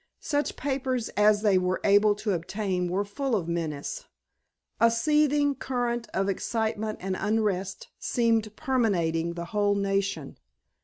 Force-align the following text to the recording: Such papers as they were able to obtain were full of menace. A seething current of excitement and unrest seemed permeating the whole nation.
Such 0.23 0.55
papers 0.55 1.09
as 1.09 1.43
they 1.43 1.59
were 1.59 1.79
able 1.83 2.15
to 2.15 2.31
obtain 2.33 2.87
were 2.87 3.05
full 3.05 3.35
of 3.35 3.47
menace. 3.47 4.05
A 4.79 4.89
seething 4.89 5.53
current 5.53 6.09
of 6.11 6.27
excitement 6.27 6.97
and 7.03 7.15
unrest 7.15 7.89
seemed 7.99 8.55
permeating 8.55 9.35
the 9.35 9.45
whole 9.53 9.75
nation. 9.75 10.37